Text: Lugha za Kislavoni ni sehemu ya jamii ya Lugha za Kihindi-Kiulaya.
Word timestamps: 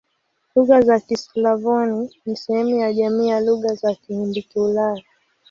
Lugha 0.55 0.81
za 0.81 0.99
Kislavoni 0.99 2.09
ni 2.25 2.35
sehemu 2.37 2.75
ya 2.75 2.93
jamii 2.93 3.27
ya 3.27 3.39
Lugha 3.39 3.75
za 3.75 3.93
Kihindi-Kiulaya. 3.95 5.03